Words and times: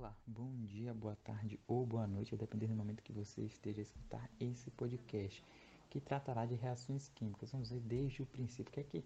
Olá, 0.00 0.14
bom 0.24 0.54
dia, 0.64 0.94
boa 0.94 1.16
tarde 1.16 1.58
ou 1.66 1.84
boa 1.84 2.06
noite, 2.06 2.36
dependendo 2.36 2.72
do 2.72 2.76
momento 2.76 3.02
que 3.02 3.12
você 3.12 3.42
esteja 3.42 3.80
a 3.80 3.82
escutar 3.82 4.30
esse 4.38 4.70
podcast, 4.70 5.44
que 5.90 6.00
tratará 6.00 6.46
de 6.46 6.54
reações 6.54 7.08
químicas. 7.08 7.50
Vamos 7.50 7.70
ver 7.70 7.80
desde 7.80 8.22
o 8.22 8.26
princípio, 8.26 8.72
que 8.72 8.78
é 8.78 8.84
que 8.84 9.04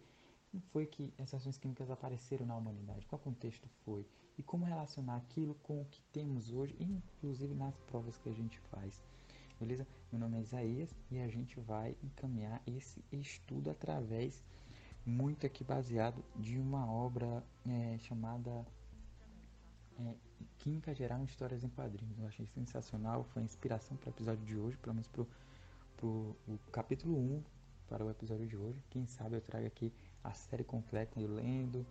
como 0.51 0.63
foi 0.65 0.85
que 0.85 1.11
essas 1.17 1.33
reações 1.33 1.57
químicas 1.57 1.91
apareceram 1.91 2.45
na 2.45 2.55
humanidade, 2.55 3.07
qual 3.07 3.19
contexto 3.19 3.67
foi 3.87 4.07
e 4.37 4.43
como 4.43 4.67
relacionar 4.67 5.17
aquilo 5.17 5.55
com 5.63 5.81
o 5.81 5.87
que 5.87 6.03
temos 6.13 6.53
hoje, 6.53 6.77
inclusive 6.79 7.55
nas 7.55 7.75
provas 7.81 8.19
que 8.19 8.29
a 8.29 8.35
gente 8.35 8.61
faz. 8.71 9.03
Beleza? 9.59 9.89
Meu 10.13 10.21
nome 10.21 10.37
é 10.37 10.43
Isaías 10.43 10.95
e 11.11 11.21
a 11.21 11.29
gente 11.29 11.59
vai 11.59 11.97
encaminhar 12.03 12.63
esse 12.67 13.03
estudo 13.11 13.71
através, 13.71 14.45
muito 15.07 15.47
aqui 15.47 15.65
baseado 15.65 16.23
de 16.37 16.59
uma 16.59 16.87
obra 16.87 17.43
é, 17.67 17.97
chamada 17.97 18.67
é, 19.99 20.17
Química 20.59 20.95
Geral 20.95 21.21
em 21.21 21.25
Histórias 21.25 21.65
em 21.65 21.69
Quadrinhos. 21.69 22.19
Eu 22.19 22.27
achei 22.27 22.47
sensacional, 22.47 23.25
foi 23.25 23.43
a 23.43 23.45
inspiração 23.45 23.97
para 23.97 24.09
o 24.09 24.13
episódio 24.13 24.45
de 24.45 24.57
hoje, 24.57 24.77
pelo 24.79 24.95
menos 24.95 25.09
para 25.09 25.23
o 26.07 26.37
capítulo 26.71 27.17
1 27.17 27.43
para 27.89 28.05
o 28.05 28.11
episódio 28.11 28.47
de 28.47 28.57
hoje. 28.57 28.83
Quem 28.91 29.07
sabe 29.07 29.37
eu 29.37 29.41
trago 29.41 29.67
aqui 29.67 29.93
a 30.25 30.33
série 30.33 30.65
completa, 30.65 31.21
eu 31.21 31.29
lendo, 31.29 31.87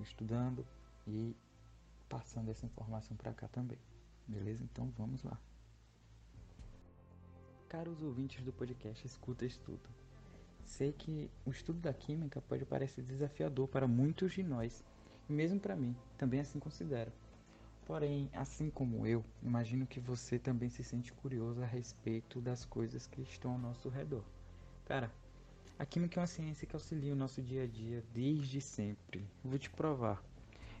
estudando 0.00 0.66
e 1.06 1.34
passando 2.08 2.50
essa 2.50 2.66
informação 2.66 3.16
para 3.16 3.32
cá 3.32 3.48
também. 3.48 3.78
Beleza? 4.26 4.62
Então 4.64 4.92
vamos 4.96 5.22
lá. 5.22 5.40
Caros 7.68 8.02
ouvintes 8.02 8.44
do 8.44 8.52
podcast 8.52 9.06
Escuta 9.06 9.44
Estudo. 9.44 9.88
Sei 10.64 10.92
que 10.92 11.30
o 11.44 11.50
estudo 11.50 11.80
da 11.80 11.94
química 11.94 12.40
pode 12.40 12.64
parecer 12.64 13.02
desafiador 13.02 13.68
para 13.68 13.86
muitos 13.86 14.32
de 14.32 14.42
nós, 14.42 14.84
e 15.28 15.32
mesmo 15.32 15.60
para 15.60 15.76
mim, 15.76 15.96
também 16.18 16.40
assim 16.40 16.58
considero. 16.58 17.12
Porém, 17.86 18.28
assim 18.32 18.68
como 18.68 19.06
eu, 19.06 19.24
imagino 19.40 19.86
que 19.86 20.00
você 20.00 20.40
também 20.40 20.68
se 20.68 20.82
sente 20.82 21.12
curioso 21.12 21.62
a 21.62 21.66
respeito 21.66 22.40
das 22.40 22.64
coisas 22.64 23.06
que 23.06 23.22
estão 23.22 23.52
ao 23.52 23.58
nosso 23.58 23.88
redor. 23.88 24.24
Cara, 24.84 25.08
a 25.78 25.86
química 25.86 26.18
é 26.18 26.20
uma 26.20 26.26
ciência 26.26 26.66
que 26.66 26.74
auxilia 26.74 27.12
o 27.12 27.16
nosso 27.16 27.40
dia 27.40 27.62
a 27.62 27.66
dia 27.66 28.02
desde 28.12 28.60
sempre. 28.60 29.24
vou 29.44 29.56
te 29.56 29.70
provar. 29.70 30.20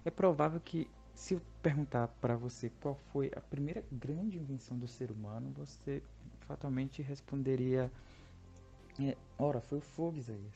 É 0.04 0.10
provável 0.10 0.60
que 0.60 0.90
se 1.14 1.34
eu 1.34 1.40
perguntar 1.62 2.08
para 2.20 2.36
você 2.36 2.70
qual 2.80 2.96
foi 3.12 3.30
a 3.36 3.40
primeira 3.40 3.84
grande 3.90 4.36
invenção 4.36 4.76
do 4.76 4.88
ser 4.88 5.12
humano, 5.12 5.52
você 5.56 6.02
fatalmente 6.40 7.02
responderia: 7.02 7.90
é, 9.00 9.16
Ora, 9.38 9.60
foi 9.60 9.78
o 9.78 9.80
fogo, 9.80 10.18
Isaías. 10.18 10.54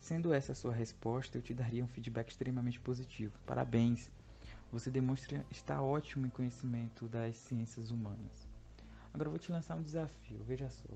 Sendo 0.00 0.32
essa 0.32 0.52
a 0.52 0.54
sua 0.54 0.72
resposta, 0.72 1.36
eu 1.36 1.42
te 1.42 1.52
daria 1.52 1.82
um 1.82 1.88
feedback 1.88 2.30
extremamente 2.30 2.78
positivo. 2.78 3.36
Parabéns! 3.44 4.08
Você 4.72 4.90
demonstra 4.90 5.44
estar 5.50 5.80
ótimo 5.80 6.26
em 6.26 6.30
conhecimento 6.30 7.06
das 7.06 7.36
ciências 7.36 7.90
humanas. 7.90 8.48
Agora 9.14 9.30
vou 9.30 9.38
te 9.38 9.50
lançar 9.50 9.76
um 9.76 9.82
desafio, 9.82 10.38
veja 10.44 10.68
só. 10.68 10.94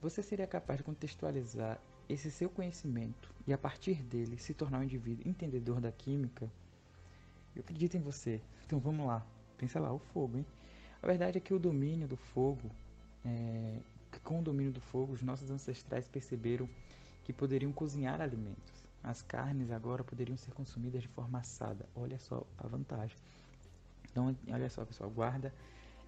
Você 0.00 0.22
seria 0.22 0.46
capaz 0.46 0.78
de 0.78 0.84
contextualizar 0.84 1.80
esse 2.08 2.30
seu 2.30 2.48
conhecimento 2.48 3.34
e 3.46 3.52
a 3.52 3.58
partir 3.58 4.02
dele 4.02 4.38
se 4.38 4.54
tornar 4.54 4.78
um 4.78 4.84
indivíduo 4.84 5.28
entendedor 5.28 5.80
da 5.80 5.90
química? 5.90 6.50
Eu 7.54 7.60
acredito 7.60 7.96
em 7.96 8.00
você. 8.00 8.40
Então 8.64 8.78
vamos 8.78 9.06
lá. 9.06 9.26
Pensa 9.58 9.80
lá, 9.80 9.92
o 9.92 9.98
fogo, 9.98 10.38
hein? 10.38 10.46
A 11.02 11.06
verdade 11.06 11.38
é 11.38 11.40
que 11.40 11.52
o 11.52 11.58
domínio 11.58 12.06
do 12.06 12.16
fogo, 12.16 12.70
é, 13.24 13.80
com 14.22 14.40
o 14.40 14.42
domínio 14.42 14.72
do 14.72 14.80
fogo, 14.80 15.12
os 15.12 15.22
nossos 15.22 15.50
ancestrais 15.50 16.06
perceberam 16.08 16.68
que 17.24 17.32
poderiam 17.32 17.72
cozinhar 17.72 18.20
alimentos. 18.20 18.85
As 19.06 19.22
carnes 19.22 19.70
agora 19.70 20.02
poderiam 20.02 20.36
ser 20.36 20.52
consumidas 20.52 21.00
de 21.00 21.08
forma 21.08 21.38
assada. 21.38 21.86
Olha 21.94 22.18
só 22.18 22.44
a 22.58 22.66
vantagem. 22.66 23.16
Então, 24.10 24.36
olha 24.50 24.68
só, 24.68 24.84
pessoal, 24.84 25.08
guarda 25.08 25.54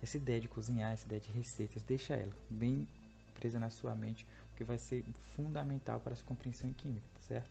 essa 0.02 0.16
ideia 0.16 0.40
de 0.40 0.48
cozinhar, 0.48 0.92
essa 0.92 1.06
ideia 1.06 1.20
de 1.20 1.30
receitas, 1.30 1.80
deixa 1.82 2.14
ela 2.14 2.32
bem 2.50 2.88
presa 3.34 3.60
na 3.60 3.70
sua 3.70 3.94
mente, 3.94 4.26
porque 4.48 4.64
vai 4.64 4.78
ser 4.78 5.04
fundamental 5.36 6.00
para 6.00 6.12
a 6.12 6.16
sua 6.16 6.26
compreensão 6.26 6.68
em 6.68 6.72
química, 6.72 7.06
tá 7.14 7.20
certo? 7.20 7.50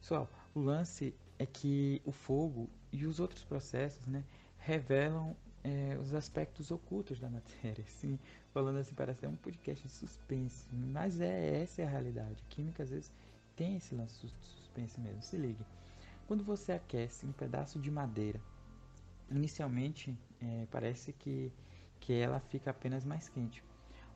Pessoal, 0.00 0.28
o 0.52 0.60
lance 0.60 1.14
é 1.38 1.46
que 1.46 2.02
o 2.04 2.10
fogo 2.10 2.68
e 2.90 3.06
os 3.06 3.20
outros 3.20 3.44
processos, 3.44 4.04
né, 4.06 4.24
revelam 4.58 5.36
é, 5.62 5.96
os 6.00 6.12
aspectos 6.12 6.72
ocultos 6.72 7.20
da 7.20 7.30
matéria. 7.30 7.84
Sim, 8.00 8.18
falando 8.52 8.78
assim, 8.78 8.94
parece 8.96 9.26
um 9.28 9.36
podcast 9.36 9.86
de 9.86 9.92
suspense, 9.92 10.66
mas 10.72 11.20
é 11.20 11.62
essa 11.62 11.82
é 11.82 11.84
a 11.84 11.88
realidade. 11.88 12.42
A 12.44 12.54
química 12.54 12.82
às 12.82 12.90
vezes 12.90 13.12
tem 13.56 13.76
esse 13.76 13.94
lance 13.94 14.26
mesmo. 15.00 15.22
Se 15.22 15.36
ligue. 15.36 15.64
Quando 16.26 16.42
você 16.42 16.72
aquece 16.72 17.24
um 17.24 17.32
pedaço 17.32 17.78
de 17.78 17.90
madeira, 17.90 18.40
inicialmente 19.30 20.16
é, 20.40 20.66
parece 20.70 21.12
que, 21.12 21.52
que 22.00 22.12
ela 22.12 22.40
fica 22.40 22.70
apenas 22.70 23.04
mais 23.04 23.28
quente. 23.28 23.62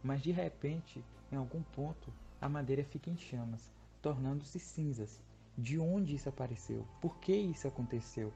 Mas 0.03 0.23
de 0.23 0.33
repente, 0.33 1.05
em 1.31 1.37
algum 1.37 1.63
ponto, 1.63 2.13
a 2.41 2.49
madeira 2.49 2.83
fica 2.85 3.11
em 3.11 3.17
chamas, 3.17 3.71
tornando-se 4.01 4.59
cinzas. 4.59 5.21
De 5.57 5.79
onde 5.79 6.15
isso 6.15 6.29
apareceu? 6.29 6.87
Por 7.01 7.17
que 7.19 7.35
isso 7.35 7.69
aconteceu? 7.69 8.33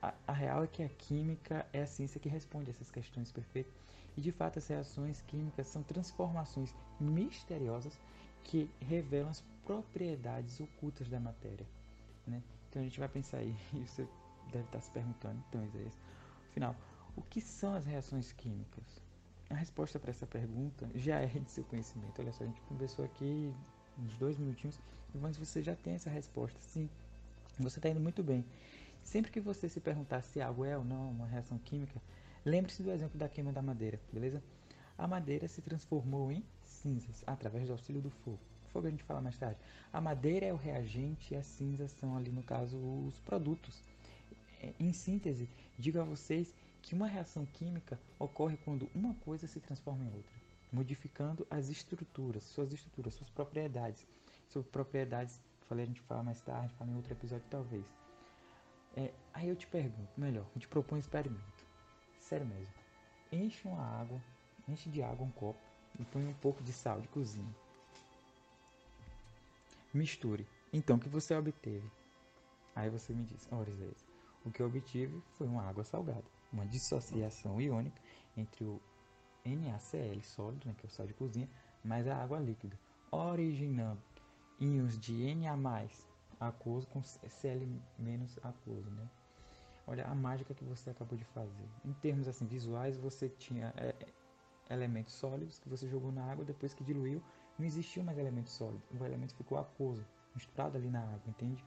A, 0.00 0.14
a, 0.26 0.32
real 0.32 0.64
é 0.64 0.66
que 0.66 0.82
a 0.82 0.88
química 0.88 1.66
é 1.72 1.82
a 1.82 1.86
ciência 1.86 2.20
que 2.20 2.28
responde 2.28 2.70
essas 2.70 2.90
questões 2.90 3.30
perfeitas. 3.30 3.74
E 4.16 4.20
de 4.20 4.32
fato, 4.32 4.58
as 4.58 4.66
reações 4.66 5.20
químicas 5.22 5.66
são 5.66 5.82
transformações 5.82 6.74
misteriosas 6.98 7.98
que 8.42 8.70
revelam 8.80 9.30
as 9.30 9.44
propriedades 9.66 10.60
ocultas 10.60 11.08
da 11.08 11.18
matéria. 11.18 11.66
Né? 12.26 12.42
Então 12.70 12.80
a 12.80 12.84
gente 12.84 12.98
vai 12.98 13.08
pensar 13.08 13.38
aí, 13.38 13.54
e 13.74 13.86
você 13.86 14.06
deve 14.52 14.64
estar 14.64 14.80
se 14.80 14.90
perguntando, 14.92 15.42
então 15.48 15.64
Isaías, 15.66 15.98
afinal, 16.50 16.74
o 17.16 17.22
que 17.22 17.40
são 17.40 17.74
as 17.74 17.84
reações 17.84 18.32
químicas? 18.32 18.84
A 19.50 19.54
resposta 19.54 19.98
para 19.98 20.10
essa 20.10 20.26
pergunta 20.26 20.88
já 20.94 21.20
é 21.20 21.26
de 21.26 21.50
seu 21.50 21.64
conhecimento. 21.64 22.20
Olha 22.20 22.32
só, 22.32 22.44
a 22.44 22.46
gente 22.46 22.60
conversou 22.62 23.04
aqui 23.04 23.52
uns 23.98 24.16
dois 24.16 24.36
minutinhos, 24.38 24.80
mas 25.14 25.36
você 25.36 25.62
já 25.62 25.74
tem 25.74 25.94
essa 25.94 26.10
resposta. 26.10 26.58
Sim, 26.60 26.88
você 27.58 27.78
está 27.78 27.88
indo 27.88 28.00
muito 28.00 28.22
bem. 28.22 28.44
Sempre 29.02 29.30
que 29.30 29.40
você 29.40 29.68
se 29.68 29.80
perguntar 29.80 30.22
se 30.22 30.40
algo 30.40 30.64
é 30.64 30.76
ou 30.76 30.84
não 30.84 31.10
uma 31.10 31.26
reação 31.26 31.58
química, 31.58 32.02
lembre-se 32.44 32.82
do 32.82 32.90
exemplo 32.90 33.16
da 33.16 33.28
queima 33.28 33.52
da 33.52 33.62
madeira, 33.62 34.00
beleza? 34.12 34.42
A 34.98 35.06
madeira 35.06 35.46
se 35.46 35.62
transformou 35.62 36.32
em 36.32 36.44
cinzas 36.64 37.22
através 37.24 37.66
do 37.66 37.72
auxílio 37.72 38.02
do 38.02 38.10
fogo. 38.10 38.40
Fogo 38.76 38.88
a 38.88 38.90
gente 38.90 39.04
fala 39.04 39.22
mais 39.22 39.38
tarde. 39.38 39.58
A 39.90 40.02
madeira 40.02 40.44
é 40.44 40.52
o 40.52 40.56
reagente 40.56 41.32
e 41.32 41.36
as 41.38 41.46
cinzas 41.46 41.92
são 41.92 42.14
ali 42.14 42.30
no 42.30 42.42
caso 42.42 42.76
os 42.76 43.18
produtos. 43.20 43.82
É, 44.60 44.74
em 44.78 44.92
síntese, 44.92 45.48
digo 45.78 45.98
a 45.98 46.04
vocês 46.04 46.54
que 46.82 46.94
uma 46.94 47.06
reação 47.06 47.46
química 47.46 47.98
ocorre 48.18 48.58
quando 48.58 48.86
uma 48.94 49.14
coisa 49.14 49.46
se 49.46 49.60
transforma 49.60 50.04
em 50.04 50.12
outra, 50.12 50.36
modificando 50.70 51.46
as 51.48 51.70
estruturas, 51.70 52.44
suas 52.44 52.70
estruturas, 52.70 53.14
suas 53.14 53.30
propriedades. 53.30 54.06
Sobre 54.50 54.68
propriedades, 54.68 55.40
falei 55.66 55.84
a 55.84 55.88
gente 55.88 56.02
fala 56.02 56.22
mais 56.22 56.42
tarde, 56.42 56.74
fala 56.74 56.90
em 56.90 56.96
outro 56.96 57.14
episódio 57.14 57.46
talvez. 57.48 57.86
É, 58.94 59.10
aí 59.32 59.48
eu 59.48 59.56
te 59.56 59.66
pergunto, 59.66 60.20
melhor, 60.20 60.44
eu 60.54 60.60
te 60.60 60.68
proponho 60.68 60.98
um 60.98 61.00
experimento. 61.00 61.66
Sério 62.18 62.44
mesmo. 62.44 62.74
Enche 63.32 63.66
uma 63.66 63.82
água, 63.82 64.20
enche 64.68 64.90
de 64.90 65.02
água 65.02 65.24
um 65.24 65.30
copo 65.30 65.58
e 65.98 66.04
põe 66.04 66.26
um 66.26 66.34
pouco 66.34 66.62
de 66.62 66.74
sal 66.74 67.00
de 67.00 67.08
cozinha. 67.08 67.65
Misture. 69.96 70.46
Então, 70.72 70.96
o 70.96 71.00
que 71.00 71.08
você 71.08 71.34
obteve? 71.34 71.90
Aí 72.74 72.90
você 72.90 73.14
me 73.14 73.24
diz, 73.24 73.48
olha, 73.50 73.72
o 74.44 74.50
que 74.50 74.60
eu 74.60 74.66
obtive 74.66 75.22
foi 75.38 75.46
uma 75.46 75.62
água 75.62 75.82
salgada, 75.82 76.24
uma 76.52 76.66
dissociação 76.66 77.60
iônica 77.60 78.00
entre 78.36 78.64
o 78.64 78.80
NaCl 79.44 80.22
sólido, 80.22 80.66
né, 80.66 80.74
que 80.76 80.84
é 80.84 80.88
o 80.88 80.90
sal 80.90 81.06
de 81.06 81.14
cozinha, 81.14 81.48
mais 81.82 82.06
a 82.06 82.16
água 82.16 82.38
líquida, 82.38 82.78
originando 83.10 84.02
íons 84.60 84.98
de 84.98 85.34
Na 85.34 85.56
aquoso 86.38 86.86
com 86.88 87.02
Cl 87.02 87.80
aquoso, 88.42 88.90
né? 88.90 89.08
Olha 89.86 90.04
a 90.04 90.14
mágica 90.14 90.52
que 90.52 90.64
você 90.64 90.90
acabou 90.90 91.16
de 91.16 91.24
fazer. 91.24 91.68
Em 91.84 91.92
termos 91.94 92.26
assim 92.28 92.44
visuais, 92.44 92.98
você 92.98 93.28
tinha 93.28 93.72
é, 93.76 94.12
elementos 94.68 95.14
sólidos 95.14 95.58
que 95.58 95.68
você 95.68 95.88
jogou 95.88 96.10
na 96.10 96.24
água, 96.24 96.44
depois 96.44 96.74
que 96.74 96.82
diluiu, 96.84 97.22
não 97.58 97.66
existiu 97.66 98.02
mais 98.02 98.18
elemento 98.18 98.50
sólido. 98.50 98.82
O 98.98 99.04
elemento 99.04 99.34
ficou 99.34 99.58
aquoso, 99.58 100.04
misturado 100.34 100.76
ali 100.76 100.90
na 100.90 101.00
água, 101.00 101.22
entende? 101.26 101.64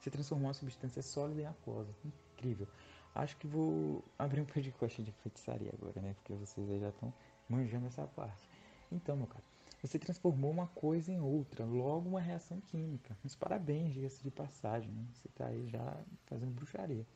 Você 0.00 0.10
transformou 0.10 0.50
a 0.50 0.54
substância 0.54 1.02
sólida 1.02 1.42
em 1.42 1.46
aquosa. 1.46 1.94
Incrível. 2.04 2.66
Acho 3.14 3.36
que 3.36 3.46
vou 3.46 4.04
abrir 4.18 4.40
um 4.40 4.44
podcast 4.44 5.02
de 5.02 5.10
feitiçaria 5.10 5.72
agora, 5.72 6.00
né? 6.00 6.14
Porque 6.14 6.34
vocês 6.34 6.80
já 6.80 6.90
estão 6.90 7.12
manjando 7.48 7.86
essa 7.86 8.06
parte. 8.06 8.48
Então, 8.92 9.16
meu 9.16 9.26
cara, 9.26 9.42
você 9.82 9.98
transformou 9.98 10.50
uma 10.50 10.66
coisa 10.68 11.12
em 11.12 11.20
outra, 11.20 11.64
logo 11.64 12.08
uma 12.08 12.20
reação 12.20 12.60
química. 12.60 13.16
Mas 13.22 13.34
parabéns, 13.34 13.94
diga-se 13.94 14.22
de 14.22 14.30
passagem, 14.30 14.90
né? 14.90 15.06
Você 15.14 15.28
está 15.28 15.46
aí 15.46 15.66
já 15.68 15.96
fazendo 16.26 16.52
bruxaria. 16.52 17.06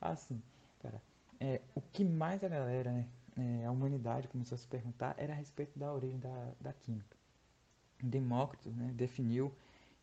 Assim, 0.00 0.40
cara, 0.80 1.02
é, 1.38 1.60
o 1.74 1.80
que 1.80 2.04
mais 2.04 2.42
a 2.44 2.48
galera, 2.48 2.92
né, 2.92 3.08
é, 3.36 3.66
a 3.66 3.70
humanidade 3.70 4.28
começou 4.28 4.54
a 4.54 4.58
se 4.58 4.66
perguntar 4.66 5.14
era 5.18 5.32
a 5.32 5.36
respeito 5.36 5.78
da 5.78 5.92
origem 5.92 6.18
da, 6.18 6.52
da 6.60 6.72
química. 6.72 7.19
Demócrito 8.06 8.70
né, 8.70 8.92
definiu 8.94 9.52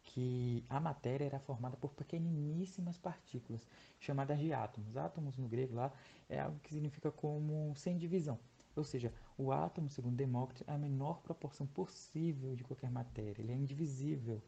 que 0.04 0.64
a 0.70 0.80
matéria 0.80 1.26
era 1.26 1.40
formada 1.40 1.76
por 1.78 1.94
pequeniníssimas 1.94 2.98
partículas, 2.98 3.68
chamadas 4.00 4.40
de 4.40 4.54
átomos. 4.54 4.96
Átomos 4.96 5.38
no 5.38 5.48
grego 5.48 5.76
lá 5.76 5.92
é 6.30 6.40
algo 6.40 6.60
que 6.60 6.74
significa 6.74 7.12
como 7.12 7.74
sem 7.76 7.98
divisão. 7.98 8.40
Ou 8.76 8.84
seja, 8.84 9.12
o 9.38 9.52
átomo, 9.52 9.90
segundo 9.90 10.16
Demócrito, 10.16 10.64
é 10.68 10.74
a 10.74 10.78
menor 10.78 11.22
proporção 11.22 11.66
possível 11.68 12.56
de 12.56 12.64
qualquer 12.64 12.92
matéria. 12.92 13.42
Ele 13.42 13.52
é 13.52 13.56
indivisível. 13.56 14.42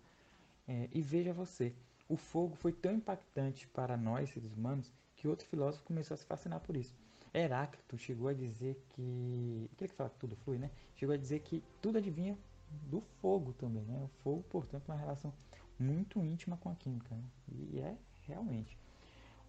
É, 0.67 0.87
e 0.91 1.01
veja 1.01 1.33
você, 1.33 1.73
o 2.07 2.15
fogo 2.15 2.55
foi 2.55 2.71
tão 2.71 2.93
impactante 2.93 3.67
para 3.67 3.97
nós, 3.97 4.29
seres 4.29 4.53
humanos, 4.53 4.91
que 5.15 5.27
outro 5.27 5.47
filósofo 5.47 5.83
começou 5.83 6.13
a 6.13 6.17
se 6.17 6.25
fascinar 6.25 6.59
por 6.59 6.77
isso. 6.77 6.95
Heráclito 7.33 7.97
chegou 7.97 8.27
a 8.27 8.33
dizer 8.33 8.83
que. 8.89 9.69
Aquele 9.73 9.89
que 9.89 9.95
fala 9.95 10.09
que 10.09 10.17
tudo 10.17 10.35
flui, 10.37 10.57
né? 10.57 10.71
Chegou 10.95 11.13
a 11.13 11.17
dizer 11.17 11.39
que 11.39 11.63
tudo 11.81 11.97
adivinha 11.97 12.37
do 12.71 13.01
fogo 13.21 13.53
também, 13.53 13.83
né? 13.83 13.99
O 14.01 14.07
fogo, 14.23 14.43
portanto, 14.43 14.89
é 14.89 14.93
uma 14.93 14.99
relação 14.99 15.33
muito 15.77 16.23
íntima 16.23 16.57
com 16.57 16.69
a 16.69 16.75
química. 16.75 17.15
Né? 17.15 17.23
E 17.47 17.79
é 17.79 17.97
realmente. 18.27 18.77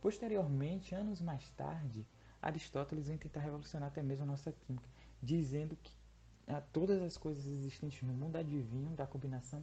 Posteriormente, 0.00 0.94
anos 0.94 1.20
mais 1.20 1.48
tarde, 1.50 2.06
Aristóteles 2.40 3.08
vem 3.08 3.18
tentar 3.18 3.40
revolucionar 3.40 3.88
até 3.88 4.02
mesmo 4.02 4.24
a 4.24 4.26
nossa 4.26 4.50
química, 4.52 4.88
dizendo 5.22 5.76
que 5.76 5.92
a, 6.46 6.60
todas 6.60 7.02
as 7.02 7.16
coisas 7.16 7.46
existentes 7.46 8.02
no 8.02 8.14
mundo 8.14 8.36
adivinham 8.36 8.94
da 8.94 9.06
combinação 9.06 9.62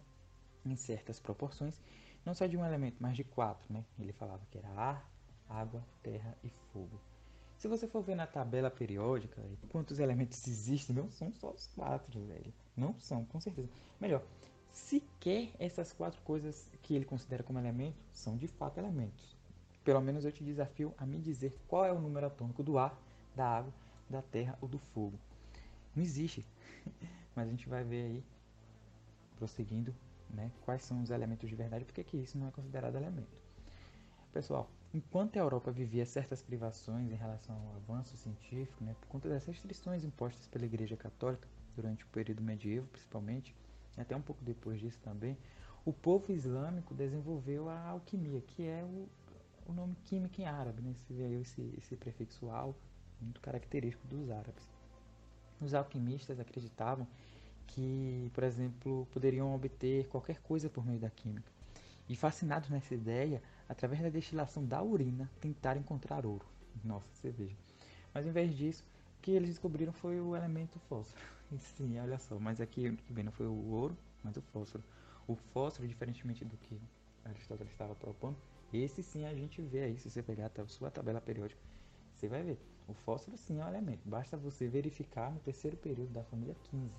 em 0.64 0.76
certas 0.76 1.20
proporções, 1.20 1.82
não 2.24 2.36
só 2.36 2.46
de 2.46 2.58
um 2.58 2.66
elemento, 2.66 2.98
mas 3.00 3.16
de 3.16 3.24
quatro. 3.24 3.66
Né? 3.74 3.84
Ele 3.98 4.14
falava 4.14 4.46
que 4.52 4.58
era 4.58 4.70
ar, 4.70 5.10
água, 5.50 5.84
terra 6.04 6.38
e 6.44 6.50
fogo. 6.72 7.00
Se 7.58 7.68
você 7.68 7.88
for 7.88 8.04
ver 8.04 8.16
na 8.16 8.28
tabela 8.28 8.70
periódica 8.70 9.42
quantos 9.70 9.98
elementos 9.98 10.48
existem, 10.48 10.96
não 10.96 11.10
são 11.10 11.34
só 11.34 11.52
os 11.52 11.66
quatro, 11.68 12.24
velho. 12.26 12.54
Não 12.76 12.94
são, 13.00 13.26
com 13.26 13.40
certeza. 13.40 13.68
Melhor, 14.00 14.24
sequer 14.72 15.52
essas 15.58 15.92
quatro 15.92 16.22
coisas 16.22 16.70
que 16.84 16.94
ele 16.94 17.04
considera 17.04 17.44
como 17.44 17.58
elementos 17.58 18.00
são 18.14 18.38
de 18.38 18.48
fato 18.48 18.78
elementos. 18.78 19.36
Pelo 19.84 20.00
menos 20.02 20.24
eu 20.24 20.32
te 20.32 20.44
desafio 20.44 20.94
a 20.98 21.06
me 21.06 21.18
dizer 21.18 21.58
qual 21.68 21.84
é 21.84 21.92
o 21.92 22.00
número 22.00 22.28
atômico 22.28 22.62
do 22.62 22.78
ar, 22.78 22.96
da 23.36 23.48
água, 23.48 23.74
da 24.08 24.22
terra 24.22 24.56
ou 24.62 24.68
do 24.68 24.78
fogo. 24.78 25.18
Não 25.96 26.04
existe. 26.04 26.46
Mas 27.36 27.48
a 27.48 27.52
gente 27.52 27.68
vai 27.68 27.84
ver 27.84 28.06
aí, 28.06 28.24
prosseguindo, 29.36 29.96
né, 30.30 30.52
quais 30.64 30.84
são 30.84 31.02
os 31.02 31.10
elementos 31.10 31.50
de 31.50 31.56
verdade, 31.56 31.86
porque 31.86 32.04
que 32.04 32.18
isso 32.18 32.38
não 32.38 32.48
é 32.48 32.52
considerado 32.52 32.96
elemento. 32.96 33.36
Pessoal, 34.32 34.70
enquanto 34.94 35.38
a 35.38 35.40
Europa 35.40 35.72
vivia 35.72 36.06
certas 36.06 36.42
privações 36.42 37.12
em 37.12 37.16
relação 37.16 37.56
ao 37.56 37.76
avanço 37.76 38.18
científico, 38.18 38.84
né, 38.84 38.96
por 39.00 39.08
conta 39.08 39.30
das 39.30 39.46
restrições 39.46 40.04
impostas 40.04 40.48
pela 40.48 40.66
Igreja 40.66 40.96
Católica 40.96 41.48
durante 41.76 42.04
o 42.04 42.08
período 42.08 42.42
medievo, 42.42 42.88
principalmente, 42.88 43.56
e 43.98 44.02
até 44.02 44.16
um 44.16 44.22
pouco 44.22 44.44
depois 44.44 44.80
disso 44.80 45.00
também, 45.04 45.38
o 45.86 45.94
povo 45.94 46.32
islâmico 46.32 46.94
desenvolveu 46.94 47.70
a 47.70 47.80
alquimia, 47.88 48.42
que 48.42 48.64
é 48.64 48.84
o, 48.84 49.08
o 49.68 49.74
nome 49.74 49.96
químico 50.06 50.42
em 50.42 50.46
árabe, 50.46 50.82
né? 50.82 50.94
Você 50.94 51.14
vê 51.14 51.24
aí 51.24 51.42
esse, 51.42 51.74
esse 51.78 51.96
prefixo 51.96 52.50
al, 52.50 52.76
muito 53.22 53.40
característico 53.40 54.08
dos 54.08 54.30
árabes. 54.30 54.68
Os 55.62 55.74
alquimistas 55.74 56.40
acreditavam 56.40 57.08
que, 57.68 58.30
por 58.34 58.44
exemplo, 58.44 59.08
poderiam 59.12 59.54
obter 59.54 60.08
qualquer 60.08 60.40
coisa 60.42 60.70
por 60.70 60.86
meio 60.86 61.00
da 61.00 61.10
química. 61.10 61.52
E 62.10 62.16
fascinados 62.16 62.70
nessa 62.70 62.94
ideia, 62.94 63.42
através 63.68 64.02
da 64.02 64.10
destilação 64.10 64.66
da 64.66 64.82
urina, 64.82 65.30
tentaram 65.42 65.82
encontrar 65.82 66.26
ouro. 66.26 66.46
Nossa, 66.84 67.08
você 67.14 67.30
veja. 67.30 67.56
Mas 68.14 68.26
em 68.26 68.32
vez 68.32 68.56
disso, 68.56 68.86
o 69.18 69.22
que 69.22 69.32
eles 69.32 69.50
descobriram 69.50 69.92
foi 69.92 70.20
o 70.20 70.36
elemento 70.36 70.80
fósforo. 70.90 71.22
E 71.50 71.58
sim, 71.58 71.98
olha 71.98 72.18
só, 72.18 72.38
mas 72.38 72.60
aqui 72.60 72.92
bem, 73.10 73.24
não 73.24 73.32
foi 73.32 73.48
o 73.48 73.70
ouro, 73.72 73.98
mas 74.22 74.36
o 74.36 74.42
fósforo. 74.42 74.84
O 75.26 75.34
fósforo, 75.34 75.88
diferentemente 75.88 76.44
do 76.44 76.58
que 76.58 76.78
Aristóteles 77.24 77.72
estava 77.72 77.96
propondo, 77.96 78.36
esse 78.74 79.02
sim 79.02 79.26
a 79.26 79.34
gente 79.34 79.62
vê 79.62 79.84
aí, 79.84 79.98
se 79.98 80.10
você 80.10 80.22
pegar 80.22 80.52
a 80.58 80.68
sua 80.68 80.92
tabela 80.92 81.22
periódica, 81.22 81.62
você 82.14 82.28
vai 82.28 82.44
ver. 82.44 82.60
O 82.86 82.94
fósforo 82.94 83.38
sim 83.38 83.62
é 83.62 83.64
um 83.64 83.68
elemento, 83.70 84.02
basta 84.04 84.36
você 84.36 84.68
verificar 84.68 85.32
no 85.32 85.40
terceiro 85.40 85.78
período 85.78 86.12
da 86.12 86.24
família 86.26 86.56
15. 86.70 86.92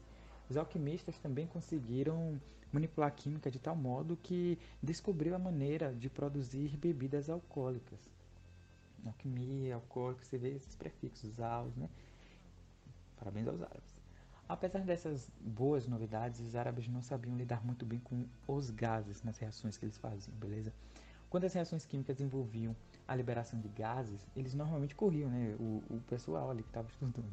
Os 0.49 0.57
alquimistas 0.57 1.19
também 1.19 1.47
conseguiram 1.47 2.41
manipular 2.73 3.09
a 3.09 3.13
química 3.13 3.51
de 3.51 3.59
tal 3.59 3.77
modo 3.77 4.17
que 4.17 4.59
descobriu 4.83 5.35
a 5.35 5.39
maneira 5.39 5.95
de 5.95 6.09
produzir 6.09 6.77
bebidas 6.77 7.29
alcoólicas. 7.29 8.01
Alquimia, 9.07 9.75
alcoólico, 9.75 10.25
você 10.25 10.39
vê 10.39 10.51
esses 10.51 10.75
prefixos, 10.75 11.39
aos, 11.41 11.75
né? 11.77 11.89
Parabéns 13.17 13.47
aos 13.49 13.63
árabes. 13.63 13.99
Apesar 14.49 14.81
dessas 14.81 15.31
boas 15.41 15.87
novidades, 15.87 16.41
os 16.41 16.57
árabes 16.57 16.89
não 16.89 17.03
sabiam 17.03 17.37
lidar 17.37 17.65
muito 17.65 17.85
bem 17.85 18.01
com 18.01 18.27
os 18.47 18.71
gases 18.71 19.23
nas 19.23 19.39
reações 19.39 19.77
que 19.77 19.85
eles 19.85 19.99
faziam, 19.99 20.35
beleza? 20.37 20.73
Quando 21.29 21.45
as 21.45 21.53
reações 21.53 21.85
químicas 21.85 22.21
envolviam 22.21 22.75
a 23.07 23.15
liberação 23.15 23.61
de 23.61 23.69
gases, 23.69 24.27
eles 24.35 24.55
normalmente 24.55 24.95
corriam, 24.95 25.29
né? 25.31 25.55
O, 25.59 25.83
o 25.91 26.03
pessoal 26.09 26.51
ali 26.51 26.63
que 26.63 26.71
estava 26.71 26.89
estudando. 26.89 27.31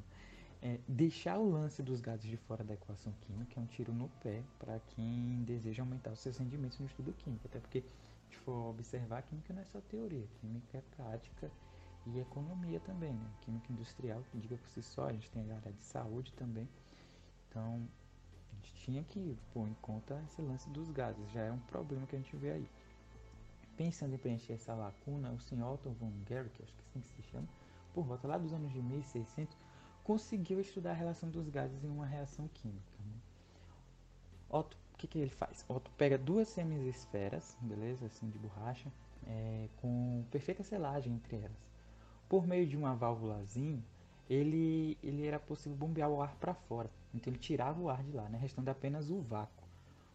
É, 0.66 0.80
deixar 0.88 1.38
o 1.38 1.48
lance 1.48 1.84
dos 1.84 2.02
gases 2.02 2.26
de 2.26 2.38
fora 2.38 2.64
da 2.64 2.74
equação 2.74 3.14
química 3.22 3.60
é 3.60 3.62
um 3.62 3.68
tiro 3.68 3.94
no 3.94 4.10
pé 4.24 4.42
para 4.58 4.80
quem 4.80 5.44
deseja 5.44 5.84
aumentar 5.84 6.12
os 6.12 6.20
seus 6.20 6.40
rendimentos 6.40 6.80
no 6.80 6.88
estudo 6.88 7.14
químico. 7.14 7.46
Até 7.46 7.60
porque, 7.60 7.84
se 8.28 8.36
for 8.38 8.72
observar, 8.72 9.22
química 9.22 9.54
não 9.54 9.62
é 9.62 9.66
só 9.66 9.80
teoria, 9.82 10.26
química 10.42 10.80
é 10.80 10.82
prática 10.96 11.52
e 12.08 12.18
economia 12.18 12.80
também. 12.80 13.14
Né? 13.14 13.30
Química 13.42 13.72
industrial, 13.72 14.24
que 14.32 14.40
diga 14.40 14.58
por 14.58 14.68
si 14.72 14.82
só, 14.82 15.06
a 15.06 15.14
gente 15.14 15.30
tem 15.30 15.52
a 15.52 15.56
área 15.56 15.72
de 15.72 15.86
saúde 15.86 16.34
também. 16.34 16.68
Então, 17.48 17.88
a 18.52 18.56
gente 18.56 18.74
tinha 18.74 19.04
que 19.04 19.38
pôr 19.54 19.68
em 19.68 19.76
conta 19.84 20.20
esse 20.26 20.42
lance 20.42 20.68
dos 20.72 20.90
gases, 20.90 21.30
já 21.30 21.42
é 21.42 21.52
um 21.52 21.60
problema 21.60 22.08
que 22.08 22.16
a 22.16 22.20
gente 22.20 22.36
vê 22.38 22.50
aí. 22.50 22.68
Pensando 23.78 24.16
em 24.16 24.18
preencher 24.18 24.54
essa 24.54 24.74
lacuna, 24.74 25.30
o 25.30 25.40
Sr. 25.40 25.64
Otto 25.64 25.92
von 25.92 26.12
Guericke, 26.28 26.64
acho 26.64 26.74
que 26.74 26.82
é 26.82 26.86
assim 26.90 27.02
que 27.02 27.10
se 27.10 27.22
chama, 27.30 27.48
por 27.94 28.04
volta 28.04 28.28
lá 28.28 28.40
dos 28.40 28.52
anos 28.52 28.72
de 28.72 28.82
1600, 28.82 29.56
conseguiu 30.06 30.62
estudar 30.62 30.92
a 30.92 30.94
relação 30.94 31.30
dos 31.30 31.50
gases 31.50 31.84
em 31.84 31.90
uma 31.90 32.06
reação 32.06 32.48
química. 32.54 33.00
Né? 33.00 33.14
Otto, 34.48 34.78
o 34.94 34.98
que, 34.98 35.08
que 35.08 35.18
ele 35.18 35.32
faz? 35.32 35.66
Otto 35.68 35.92
pega 35.98 36.16
duas 36.16 36.48
semisesferas, 36.48 37.58
beleza, 37.60 38.06
assim 38.06 38.30
de 38.30 38.38
borracha, 38.38 38.90
é, 39.26 39.68
com 39.78 40.24
perfeita 40.30 40.64
selagem 40.64 41.12
entre 41.12 41.38
elas. 41.38 41.58
Por 42.30 42.46
meio 42.46 42.68
de 42.68 42.78
uma 42.78 42.96
válvulazinha, 42.96 43.84
ele, 44.30 44.96
ele 45.02 45.26
era 45.26 45.40
possível 45.40 45.76
bombear 45.76 46.10
o 46.10 46.22
ar 46.22 46.36
para 46.36 46.54
fora. 46.54 46.90
Então 47.12 47.34
ele 47.34 47.40
tirava 47.40 47.82
o 47.82 47.90
ar 47.90 48.04
de 48.04 48.12
lá, 48.12 48.30
né, 48.30 48.38
restando 48.38 48.70
apenas 48.70 49.10
o 49.10 49.20
vácuo. 49.22 49.68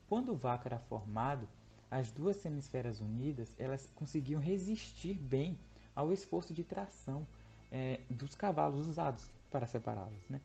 Quando 0.08 0.32
o 0.32 0.36
vácuo 0.36 0.68
era 0.68 0.78
formado, 0.78 1.48
as 1.90 2.12
duas 2.12 2.36
semisferas 2.36 3.00
unidas 3.00 3.52
elas 3.58 3.90
conseguiam 3.96 4.40
resistir 4.40 5.14
bem 5.14 5.58
ao 5.96 6.12
esforço 6.12 6.54
de 6.54 6.62
tração 6.62 7.26
é, 7.72 8.00
dos 8.08 8.36
cavalos 8.36 8.86
usados 8.86 9.28
para 9.50 9.66
separá-las. 9.66 10.28
Né? 10.28 10.40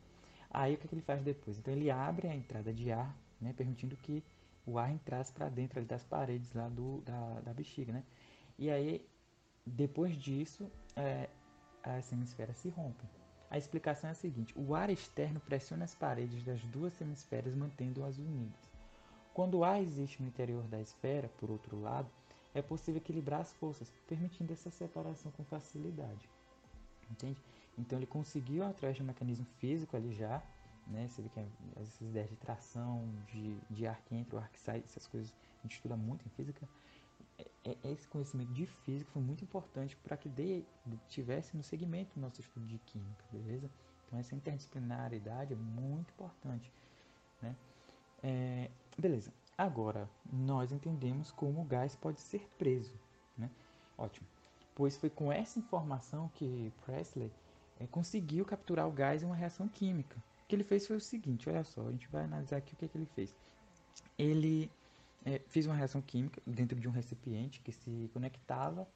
Aí 0.50 0.74
o 0.74 0.78
que, 0.78 0.88
que, 0.88 0.94
ele 0.94 1.02
faz 1.02 1.22
depois? 1.22 1.58
Então 1.58 1.72
ele 1.72 1.90
abre 1.90 2.28
a 2.28 2.34
entrada 2.34 2.72
de 2.72 2.90
ar, 2.92 3.16
né, 3.40 3.54
permitindo 3.56 3.96
que 3.96 4.22
o 4.66 4.78
ar 4.78 4.90
entrasse 4.90 5.32
para 5.32 5.48
dentro 5.48 5.84
das 5.84 6.04
paredes 6.04 6.52
lá 6.52 6.68
do, 6.68 7.00
da, 7.02 7.40
da 7.40 7.54
bexiga. 7.54 7.92
Né? 7.92 8.02
E 8.58 8.70
aí, 8.70 9.06
depois 9.64 10.16
disso, 10.16 10.70
é, 10.96 11.28
as 11.82 12.04
semisferas 12.06 12.56
se 12.56 12.68
rompem. 12.68 13.08
A 13.50 13.56
explicação 13.56 14.08
é 14.08 14.12
a 14.12 14.14
seguinte: 14.14 14.52
o 14.56 14.74
ar 14.74 14.90
externo 14.90 15.40
pressiona 15.40 15.84
as 15.84 15.94
paredes 15.94 16.42
das 16.42 16.60
duas 16.64 16.92
semisferas, 16.94 17.54
mantendo-as 17.54 18.18
unidas. 18.18 18.70
Quando 19.32 19.58
o 19.58 19.64
ar 19.64 19.80
existe 19.82 20.22
no 20.22 20.28
interior 20.28 20.64
da 20.64 20.80
esfera, 20.80 21.28
por 21.38 21.50
outro 21.50 21.80
lado, 21.80 22.10
é 22.54 22.62
possível 22.62 22.98
equilibrar 22.98 23.42
as 23.42 23.52
forças, 23.52 23.92
permitindo 24.08 24.52
essa 24.52 24.70
separação 24.70 25.30
com 25.32 25.44
facilidade. 25.44 26.28
Entende? 27.10 27.38
Então 27.78 27.98
ele 27.98 28.06
conseguiu, 28.06 28.64
através 28.64 28.96
de 28.96 29.02
um 29.02 29.06
mecanismo 29.06 29.46
físico 29.58 29.96
ali 29.96 30.12
já, 30.12 30.42
né? 30.86 31.08
Você 31.08 31.22
vê 31.22 31.28
que 31.28 31.40
essas 31.76 32.00
ideias 32.00 32.30
de 32.30 32.36
tração, 32.36 33.08
de, 33.26 33.58
de 33.70 33.86
ar 33.86 34.00
que 34.02 34.14
entra, 34.14 34.36
o 34.36 34.38
ar 34.38 34.48
que 34.50 34.58
sai, 34.58 34.82
essas 34.84 35.06
coisas 35.06 35.32
a 35.58 35.62
gente 35.62 35.76
estuda 35.76 35.96
muito 35.96 36.26
em 36.26 36.30
física. 36.30 36.68
É, 37.38 37.76
é, 37.84 37.92
esse 37.92 38.06
conhecimento 38.08 38.52
de 38.52 38.66
física 38.66 39.10
foi 39.12 39.22
muito 39.22 39.44
importante 39.44 39.96
para 39.96 40.16
que 40.16 40.28
de, 40.28 40.64
tivesse 41.08 41.56
no 41.56 41.62
segmento 41.62 42.14
do 42.14 42.20
nosso 42.20 42.40
estudo 42.40 42.64
de 42.66 42.78
química, 42.78 43.24
beleza? 43.30 43.70
Então 44.06 44.18
essa 44.18 44.34
interdisciplinaridade 44.34 45.52
é 45.52 45.56
muito 45.56 46.10
importante, 46.12 46.72
né? 47.42 47.56
É, 48.22 48.70
beleza. 48.96 49.32
Agora 49.58 50.08
nós 50.32 50.70
entendemos 50.70 51.32
como 51.32 51.60
o 51.60 51.64
gás 51.64 51.96
pode 51.96 52.20
ser 52.20 52.48
preso, 52.56 52.94
né? 53.36 53.50
Ótimo. 53.98 54.26
Pois 54.74 54.96
foi 54.96 55.10
com 55.10 55.32
essa 55.32 55.58
informação 55.58 56.28
que 56.34 56.72
Presley 56.84 57.32
é, 57.78 57.86
conseguiu 57.86 58.44
capturar 58.44 58.88
o 58.88 58.92
gás 58.92 59.22
em 59.22 59.26
uma 59.26 59.36
reação 59.36 59.68
química. 59.68 60.16
O 60.44 60.48
que 60.48 60.54
ele 60.54 60.64
fez 60.64 60.86
foi 60.86 60.96
o 60.96 61.00
seguinte, 61.00 61.48
olha 61.48 61.64
só, 61.64 61.86
a 61.86 61.90
gente 61.90 62.08
vai 62.08 62.24
analisar 62.24 62.58
aqui 62.58 62.74
o 62.74 62.76
que, 62.76 62.88
que 62.88 62.96
ele 62.96 63.06
fez. 63.06 63.34
Ele 64.18 64.70
é, 65.24 65.40
fez 65.48 65.66
uma 65.66 65.74
reação 65.74 66.00
química 66.00 66.40
dentro 66.46 66.78
de 66.78 66.88
um 66.88 66.92
recipiente 66.92 67.60
que 67.60 67.72
se 67.72 68.10
conectava 68.12 68.86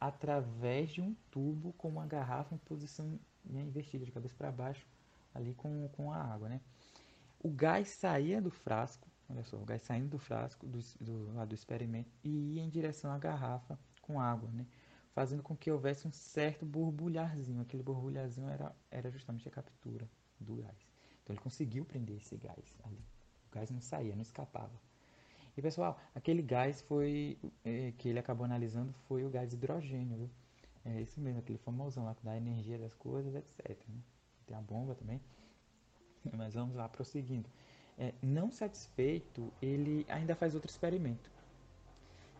através 0.00 0.90
de 0.90 1.00
um 1.00 1.14
tubo 1.30 1.72
com 1.74 1.88
uma 1.88 2.06
garrafa 2.06 2.54
em 2.54 2.58
posição 2.58 3.18
né, 3.44 3.62
invertida, 3.62 4.04
de 4.04 4.12
cabeça 4.12 4.34
para 4.36 4.50
baixo, 4.50 4.86
ali 5.34 5.52
com, 5.54 5.88
com 5.88 6.12
a 6.12 6.16
água. 6.16 6.48
Né? 6.48 6.60
O 7.42 7.50
gás 7.50 7.88
saía 7.88 8.40
do 8.40 8.50
frasco 8.50 9.08
olha 9.28 9.44
só, 9.44 9.56
o 9.56 9.64
gás 9.64 9.82
saindo 9.82 10.08
do 10.08 10.18
frasco, 10.18 10.66
do, 10.66 10.78
do, 11.00 11.34
lá 11.34 11.44
do 11.44 11.54
experimento, 11.54 12.10
e 12.24 12.54
ia 12.54 12.62
em 12.62 12.68
direção 12.68 13.12
à 13.12 13.18
garrafa 13.18 13.78
com 14.00 14.20
água, 14.20 14.50
né? 14.50 14.66
Fazendo 15.18 15.42
com 15.42 15.56
que 15.56 15.68
houvesse 15.68 16.06
um 16.06 16.12
certo 16.12 16.64
borbulharzinho. 16.64 17.60
Aquele 17.60 17.82
borbulharzinho 17.82 18.48
era, 18.48 18.72
era 18.88 19.10
justamente 19.10 19.48
a 19.48 19.50
captura 19.50 20.08
do 20.38 20.54
gás. 20.54 20.86
Então 21.24 21.34
ele 21.34 21.42
conseguiu 21.42 21.84
prender 21.84 22.18
esse 22.18 22.36
gás 22.36 22.78
ali. 22.84 23.04
O 23.48 23.50
gás 23.50 23.68
não 23.68 23.80
saía, 23.80 24.14
não 24.14 24.22
escapava. 24.22 24.80
E 25.56 25.60
pessoal, 25.60 25.98
aquele 26.14 26.40
gás 26.40 26.82
foi 26.82 27.36
é, 27.64 27.92
que 27.98 28.08
ele 28.08 28.20
acabou 28.20 28.44
analisando 28.44 28.94
foi 29.08 29.24
o 29.24 29.28
gás 29.28 29.52
hidrogênio, 29.52 30.18
viu? 30.18 30.30
É 30.84 31.00
isso 31.00 31.20
mesmo, 31.20 31.40
aquele 31.40 31.58
famosão 31.58 32.04
lá 32.04 32.14
que 32.14 32.24
dá 32.24 32.36
energia 32.36 32.78
das 32.78 32.94
coisas, 32.94 33.34
etc. 33.34 33.76
Né? 33.88 34.00
Tem 34.46 34.56
a 34.56 34.60
bomba 34.60 34.94
também. 34.94 35.20
Mas 36.32 36.54
vamos 36.54 36.76
lá, 36.76 36.88
prosseguindo. 36.88 37.50
É, 37.98 38.14
não 38.22 38.52
satisfeito, 38.52 39.52
ele 39.60 40.06
ainda 40.08 40.36
faz 40.36 40.54
outro 40.54 40.70
experimento. 40.70 41.28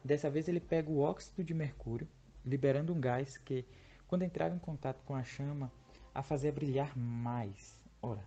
Dessa 0.05 0.31
vez 0.31 0.47
ele 0.47 0.61
pega 0.61 0.89
o 0.89 1.01
óxido 1.01 1.43
de 1.43 1.53
mercúrio, 1.53 2.07
liberando 2.49 2.93
um 2.93 3.01
gás 3.01 3.37
que, 3.37 3.65
quando 4.07 4.23
entrava 4.23 4.55
em 4.55 4.59
contato 4.59 5.03
com 5.05 5.15
a 5.15 5.23
chama, 5.23 5.71
a 6.15 6.23
fazia 6.23 6.51
brilhar 6.51 6.97
mais. 6.97 7.81
Ora, 8.03 8.27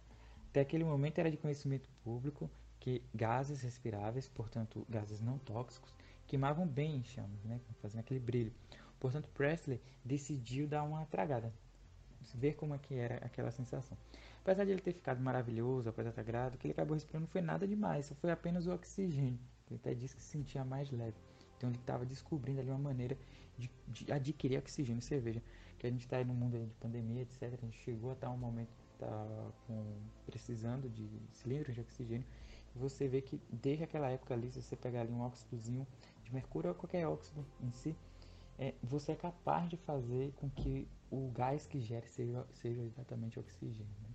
até 0.49 0.61
aquele 0.61 0.83
momento 0.83 1.19
era 1.19 1.31
de 1.31 1.37
conhecimento 1.37 1.89
público 2.03 2.49
que 2.79 3.03
gases 3.13 3.61
respiráveis, 3.61 4.27
portanto 4.27 4.85
gases 4.89 5.21
não 5.21 5.37
tóxicos, 5.37 5.93
queimavam 6.27 6.67
bem 6.67 6.97
em 6.97 7.03
chamas, 7.03 7.43
né, 7.43 7.59
fazendo 7.81 7.99
aquele 7.99 8.19
brilho. 8.19 8.53
Portanto, 8.99 9.29
Presley 9.33 9.81
decidiu 10.05 10.67
dar 10.67 10.83
uma 10.83 11.05
tragada, 11.05 11.53
ver 12.35 12.53
como 12.53 12.75
é 12.75 12.77
que 12.77 12.93
era 12.95 13.15
aquela 13.25 13.51
sensação. 13.51 13.97
Apesar 14.41 14.63
de 14.65 14.71
ele 14.71 14.81
ter 14.81 14.93
ficado 14.93 15.21
maravilhoso 15.21 15.89
após 15.89 16.07
a 16.07 16.11
tragada, 16.11 16.55
o 16.55 16.57
que 16.57 16.67
ele 16.67 16.73
acabou 16.73 16.93
respirando 16.95 17.25
não 17.25 17.31
foi 17.31 17.41
nada 17.41 17.67
demais, 17.67 18.11
foi 18.19 18.31
apenas 18.31 18.65
o 18.67 18.73
oxigênio. 18.73 19.39
Ele 19.67 19.79
até 19.79 19.93
disse 19.93 20.15
que 20.15 20.21
se 20.21 20.29
sentia 20.29 20.63
mais 20.63 20.89
leve. 20.91 21.17
Então 21.57 21.69
ele 21.69 21.77
estava 21.77 22.05
descobrindo 22.05 22.59
ali 22.59 22.69
uma 22.69 22.79
maneira 22.79 23.17
de, 23.57 23.71
de, 23.87 24.11
adquirir 24.11 24.57
oxigênio. 24.57 25.01
Você 25.01 25.19
veja 25.19 25.41
que 25.77 25.87
a 25.87 25.89
gente 25.89 26.01
está 26.01 26.23
no 26.23 26.33
mundo 26.33 26.65
de 26.65 26.73
pandemia, 26.75 27.21
etc. 27.23 27.43
A 27.43 27.65
gente 27.65 27.77
chegou 27.79 28.11
a 28.11 28.13
estar 28.13 28.29
um 28.29 28.37
momento 28.37 28.69
tá 28.97 29.51
com, 29.67 29.83
precisando 30.25 30.89
de 30.89 31.09
cilindros 31.31 31.73
de 31.73 31.81
oxigênio 31.81 32.25
você 32.75 33.07
vê 33.07 33.21
que 33.21 33.41
desde 33.49 33.83
aquela 33.83 34.09
época 34.09 34.33
ali, 34.33 34.51
se 34.51 34.61
você 34.61 34.75
pegar 34.75 35.01
ali 35.01 35.11
um 35.11 35.21
óxidozinho 35.21 35.85
de 36.23 36.33
mercúrio 36.33 36.69
ou 36.69 36.75
qualquer 36.75 37.05
óxido 37.07 37.45
em 37.61 37.71
si, 37.71 37.95
é, 38.57 38.73
você 38.81 39.11
é 39.13 39.15
capaz 39.15 39.69
de 39.69 39.77
fazer 39.77 40.31
com 40.37 40.49
que 40.49 40.87
o 41.09 41.29
gás 41.31 41.67
que 41.67 41.79
gere 41.81 42.07
seja, 42.07 42.45
seja 42.53 42.81
exatamente 42.81 43.39
oxigênio. 43.39 43.85
Né? 44.01 44.09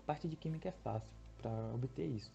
A 0.00 0.02
parte 0.02 0.28
de 0.28 0.36
química 0.36 0.68
é 0.68 0.72
fácil 0.72 1.10
para 1.38 1.50
obter 1.74 2.06
isso. 2.06 2.32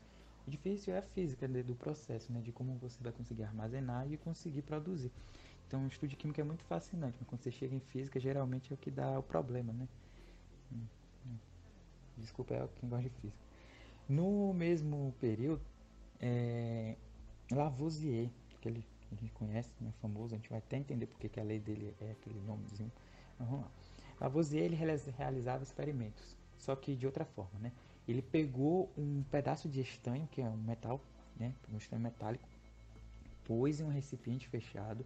O 0.48 0.50
difícil 0.50 0.94
é 0.94 1.00
a 1.00 1.02
física 1.02 1.48
né, 1.48 1.62
do 1.62 1.76
processo, 1.76 2.32
né, 2.32 2.40
de 2.42 2.52
como 2.52 2.76
você 2.76 3.02
vai 3.04 3.12
conseguir 3.12 3.44
armazenar 3.44 4.12
e 4.12 4.18
conseguir 4.18 4.62
produzir. 4.62 5.12
Então, 5.68 5.84
o 5.84 5.88
estudo 5.88 6.10
de 6.10 6.16
química 6.16 6.42
é 6.42 6.44
muito 6.44 6.64
fascinante, 6.64 7.18
mas 7.20 7.28
quando 7.28 7.42
você 7.42 7.52
chega 7.52 7.76
em 7.76 7.80
física, 7.80 8.20
geralmente 8.20 8.72
é 8.72 8.76
o 8.76 8.78
que 8.78 8.92
dá 8.92 9.18
o 9.18 9.24
problema, 9.24 9.74
né? 9.74 9.88
Hum, 10.72 10.86
hum. 11.26 11.38
Desculpa, 12.18 12.54
é 12.54 12.68
quem 12.80 12.88
gosta 12.90 13.04
de 13.04 13.16
física. 13.16 13.44
No 14.08 14.54
mesmo 14.54 15.14
período, 15.20 15.62
é, 16.20 16.96
Lavoisier, 17.52 18.30
que 18.62 18.70
ele, 18.70 18.84
a 19.12 19.16
gente 19.16 19.32
conhece, 19.34 19.70
é 19.88 19.92
famoso, 20.02 20.36
a 20.36 20.38
gente 20.38 20.50
vai 20.50 20.60
até 20.60 20.78
entender 20.78 21.08
porque 21.08 21.28
que 21.28 21.40
a 21.40 21.44
lei 21.44 21.60
dele 21.60 21.96
é 22.00 22.12
aquele 22.12 22.40
nomezinho. 22.42 22.92
Mas 23.38 23.48
vamos 23.48 23.66
lá. 23.66 23.72
Lavoisier 24.22 24.64
ele 24.64 24.76
realizava 24.76 25.64
experimentos, 25.64 26.38
só 26.58 26.76
que 26.76 26.96
de 26.96 27.06
outra 27.06 27.26
forma, 27.26 27.60
né? 27.60 27.72
Ele 28.08 28.22
pegou 28.22 28.92
um 28.98 29.24
pedaço 29.24 29.68
de 29.68 29.82
estanho, 29.82 30.28
que 30.32 30.42
é 30.42 30.46
um 30.46 30.58
metal, 30.58 31.02
né? 31.38 31.54
Um 31.74 31.78
estanho 31.78 32.02
metálico, 32.02 32.48
pôs 33.44 33.80
em 33.80 33.84
um 33.84 33.90
recipiente 33.90 34.48
fechado 34.48 35.06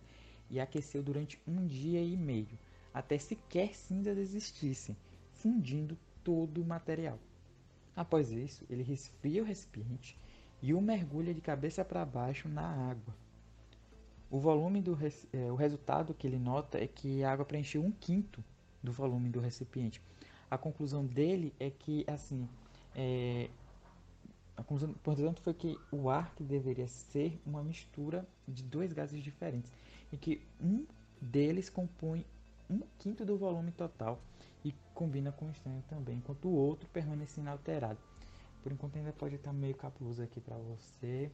e 0.50 0.60
aqueceu 0.60 1.04
durante 1.04 1.40
um 1.48 1.66
dia 1.66 2.02
e 2.02 2.16
meio, 2.18 2.58
até 2.94 3.18
sequer 3.18 3.76
cinzas 3.76 4.18
existissem, 4.18 4.96
fundindo 5.32 5.98
todo 6.24 6.62
o 6.62 6.66
material. 6.66 7.20
Após 7.96 8.32
isso, 8.32 8.64
ele 8.70 8.84
resfria 8.84 9.42
o 9.42 9.46
recipiente 9.46 10.18
e 10.62 10.74
o 10.74 10.82
mergulha 10.82 11.34
de 11.34 11.42
cabeça 11.42 11.84
para 11.84 12.06
baixo 12.06 12.48
na 12.48 12.90
água. 12.90 13.14
O 14.30 14.40
volume 14.40 14.82
do 14.82 14.98
é, 15.34 15.52
o 15.52 15.56
resultado 15.56 16.14
que 16.14 16.28
ele 16.28 16.38
nota 16.38 16.78
é 16.78 16.88
que 16.88 17.24
a 17.24 17.32
água 17.32 17.46
preencheu 17.46 17.84
um 17.84 17.92
quinto 17.92 18.44
do 18.82 18.92
volume 18.92 19.30
do 19.30 19.40
recipiente. 19.40 20.02
A 20.50 20.58
conclusão 20.58 21.06
dele 21.06 21.54
é 21.60 21.70
que 21.70 22.04
assim, 22.08 22.48
é, 22.96 23.50
a 24.56 24.64
conclusão, 24.64 24.94
portanto, 25.04 25.42
foi 25.42 25.54
que 25.54 25.78
o 25.92 26.10
ar 26.10 26.34
que 26.36 26.44
deveria 26.44 26.88
ser 26.88 27.40
uma 27.46 27.64
mistura 27.64 28.28
de 28.48 28.62
dois 28.62 28.94
gases 28.94 29.24
diferentes 29.24 29.72
e 30.12 30.18
que 30.18 30.42
um 30.60 30.86
deles 31.22 31.70
compõe 31.70 32.26
um 32.70 32.82
quinto 32.98 33.26
do 33.26 33.38
volume 33.38 33.72
total 33.72 34.20
e 34.64 34.74
combina 34.94 35.32
com 35.32 35.48
o 35.48 35.52
estranho 35.52 35.84
também, 35.88 36.18
enquanto 36.18 36.46
o 36.46 36.54
outro 36.54 36.88
permanece 36.90 37.40
inalterado. 37.40 38.00
Por 38.62 38.72
enquanto 38.72 38.98
ainda 38.98 39.14
pode 39.14 39.36
estar 39.36 39.54
meio 39.54 39.76
capuloso 39.76 40.22
aqui 40.22 40.40
para 40.40 40.58
você, 40.58 41.32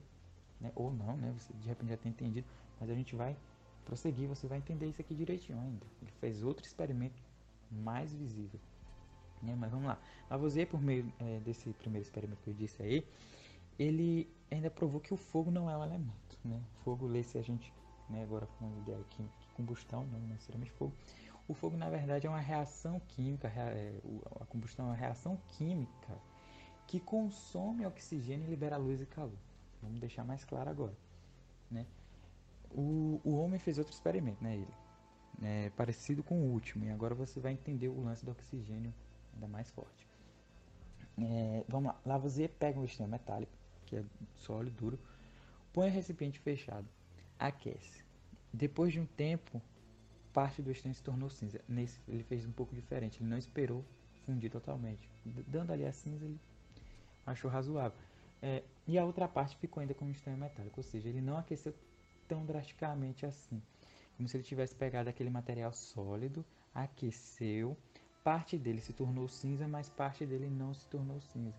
né? 0.62 0.72
ou 0.76 0.94
não, 0.94 1.18
né? 1.18 1.34
Você 1.38 1.54
de 1.54 1.68
repente 1.68 1.90
já 1.90 1.98
tem 1.98 2.12
entendido, 2.12 2.48
mas 2.80 2.90
a 2.90 2.94
gente 2.94 3.16
vai 3.16 3.36
prosseguir, 3.84 4.28
você 4.28 4.48
vai 4.48 4.58
entender 4.58 4.88
isso 4.88 5.02
aqui 5.02 5.14
direitinho 5.16 5.60
ainda. 5.60 5.86
Ele 6.02 6.12
fez 6.20 6.44
outro 6.44 6.66
experimento 6.66 7.22
mais 7.72 8.14
visível. 8.14 8.60
Né? 9.42 9.56
Mas 9.58 9.72
vamos 9.72 9.88
lá. 9.88 10.00
Lavoisier, 10.30 10.68
por 10.68 10.82
meio 10.82 11.12
é, 11.20 11.40
desse 11.40 11.70
primeiro 11.74 12.06
experimento 12.06 12.42
que 12.44 12.50
eu 12.50 12.54
disse 12.54 12.82
aí, 12.82 13.06
ele 13.78 14.30
ainda 14.50 14.70
provou 14.70 15.00
que 15.00 15.14
o 15.14 15.18
fogo 15.18 15.52
não 15.52 15.70
é 15.70 15.78
um 15.78 15.84
elemento. 15.84 16.38
Né? 16.44 16.62
Fogo, 16.84 17.06
lê 17.06 17.24
se 17.24 17.38
a 17.38 17.42
gente, 17.42 17.74
né, 18.10 18.24
agora 18.24 18.48
uma 18.60 18.78
ideia 18.78 19.00
aqui, 19.00 19.28
combustão, 19.54 20.06
não 20.06 20.20
necessariamente 20.20 20.72
fogo, 20.72 20.94
o 21.48 21.54
fogo, 21.54 21.78
na 21.78 21.90
verdade, 21.90 22.26
é 22.26 22.30
uma 22.30 22.40
reação 22.40 23.00
química, 23.00 23.48
é, 23.48 23.94
a 24.42 24.46
combustão 24.46 24.88
é 24.88 24.90
uma 24.90 24.96
reação 24.96 25.40
química 25.50 26.18
que 26.88 27.00
consome 27.00 27.86
oxigênio 27.86 28.48
e 28.48 28.50
libera 28.50 28.78
luz 28.78 29.00
e 29.02 29.06
calor. 29.06 29.38
Vamos 29.82 30.00
deixar 30.00 30.24
mais 30.24 30.44
claro 30.44 30.70
agora. 30.70 30.96
Né? 31.70 31.86
O, 32.72 33.22
o 33.24 33.36
homem 33.38 33.60
fez 33.60 33.78
outro 33.78 33.94
experimento, 33.94 34.44
né, 34.44 34.56
ele, 34.56 34.68
é, 35.44 35.70
parecido 35.72 36.24
com 36.24 36.36
o 36.36 36.52
último, 36.52 36.86
e 36.86 36.90
agora 36.90 37.14
você 37.14 37.40
vai 37.40 37.54
entender 37.54 37.90
o 37.90 38.02
lance 38.02 38.26
do 38.26 38.32
oxigênio 38.32 38.94
ainda 39.34 39.48
mais 39.48 39.70
forte. 39.70 40.08
É, 41.18 41.64
vamos 41.68 41.94
lá, 41.94 42.02
Lavoisier 42.06 42.50
pega 42.50 42.80
um 42.80 42.86
estanho 42.86 43.10
metálico, 43.10 43.52
que 43.86 43.98
é 43.98 44.04
sólido, 44.34 44.76
duro, 44.76 45.00
põe 45.72 45.90
o 45.90 45.92
recipiente 45.92 46.40
fechado, 46.40 46.88
aquece. 47.40 48.04
Depois 48.52 48.94
de 48.94 49.00
um 49.00 49.06
tempo, 49.06 49.62
parte 50.34 50.62
do 50.62 50.72
estanho 50.72 50.96
se 50.96 51.04
tornou 51.04 51.30
cinza. 51.30 51.62
Nesse 51.68 52.00
ele 52.08 52.24
fez 52.24 52.46
um 52.46 52.52
pouco 52.52 52.74
diferente, 52.76 53.22
ele 53.22 53.30
não 53.30 53.38
esperou 53.38 53.84
fundir 54.26 54.52
totalmente. 54.52 55.10
Dando 55.48 55.72
ali 55.72 55.86
a 55.86 55.92
cinza, 55.92 56.26
ele 56.26 56.40
achou 57.26 57.50
razoável. 57.50 57.98
É, 58.42 58.64
e 58.88 58.98
a 58.98 59.06
outra 59.06 59.28
parte 59.28 59.56
ficou 59.58 59.82
ainda 59.82 59.94
como 59.94 60.12
estanho 60.12 60.38
metálico, 60.38 60.80
ou 60.80 60.84
seja, 60.84 61.10
ele 61.10 61.22
não 61.22 61.38
aqueceu 61.38 61.74
tão 62.28 62.46
drasticamente 62.46 63.26
assim. 63.26 63.62
Como 64.18 64.28
se 64.30 64.38
ele 64.38 64.44
tivesse 64.44 64.76
pegado 64.76 65.10
aquele 65.10 65.30
material 65.30 65.74
sólido, 65.74 66.46
aqueceu, 66.74 67.76
parte 68.24 68.58
dele 68.58 68.82
se 68.82 68.94
tornou 68.94 69.28
cinza, 69.28 69.68
mas 69.68 69.90
parte 69.90 70.26
dele 70.26 70.50
não 70.50 70.74
se 70.74 70.86
tornou 70.88 71.20
cinza. 71.22 71.56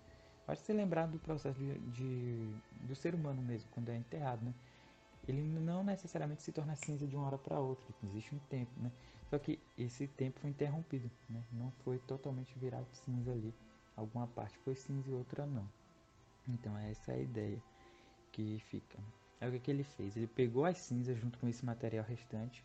Pode 0.47 0.61
ser 0.61 0.75
lembrado 0.75 1.13
do 1.13 1.19
processo 1.19 1.59
de, 1.59 1.79
de, 1.91 2.55
do 2.83 2.95
ser 2.95 3.15
humano 3.15 3.43
mesmo, 3.43 3.69
quando 3.73 3.89
é 3.89 3.97
enterrado, 3.97 4.45
né? 4.45 4.55
Ele 5.29 5.43
não 5.43 5.83
necessariamente 5.83 6.43
se 6.43 6.53
torna 6.53 6.77
cinza 6.77 7.07
de 7.07 7.17
uma 7.17 7.27
hora 7.27 7.39
para 7.39 7.59
outra, 7.59 7.87
existe 8.05 8.35
um 8.35 8.39
tempo, 8.51 8.71
né? 8.81 8.91
Só 9.29 9.39
que 9.39 9.59
esse 9.77 10.07
tempo 10.07 10.39
foi 10.41 10.51
interrompido, 10.51 11.11
né? 11.29 11.43
Não 11.53 11.71
foi 11.85 11.99
totalmente 11.99 12.57
virado 12.59 12.87
cinza 12.93 13.33
ali. 13.33 13.53
Alguma 13.97 14.27
parte 14.29 14.57
foi 14.59 14.75
cinza 14.75 15.11
e 15.11 15.15
outra 15.15 15.45
não. 15.45 15.69
Então 16.49 16.77
essa 16.79 17.13
é 17.13 17.17
a 17.17 17.21
ideia 17.21 17.63
que 18.31 18.63
fica. 18.71 18.99
É 19.41 19.49
o 19.49 19.53
que, 19.53 19.59
que 19.59 19.71
ele 19.71 19.83
fez. 19.83 20.17
Ele 20.17 20.27
pegou 20.27 20.65
as 20.65 20.79
cinzas 20.79 21.19
junto 21.19 21.39
com 21.39 21.49
esse 21.49 21.65
material 21.65 22.05
restante 22.05 22.65